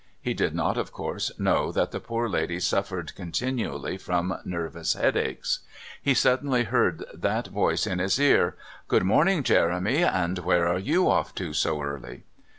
He 0.19 0.33
did 0.33 0.55
not, 0.55 0.79
of 0.79 0.91
course, 0.91 1.29
know 1.37 1.71
that 1.73 1.91
the 1.91 1.99
poor 1.99 2.27
lady 2.27 2.59
suffered 2.59 3.13
continually 3.13 3.99
from 3.99 4.33
nervous 4.43 4.93
headaches. 4.93 5.59
He 6.01 6.15
suddenly 6.15 6.63
heard 6.63 7.05
that 7.13 7.49
voice 7.49 7.85
in 7.85 7.99
his 7.99 8.19
ear: 8.19 8.55
"Good 8.87 9.03
morning, 9.03 9.43
Jeremy, 9.43 10.03
and 10.03 10.39
where 10.39 10.67
are 10.67 10.79
you 10.79 11.07
off 11.07 11.35
to 11.35 11.53
so 11.53 11.83
early?" 11.83 12.23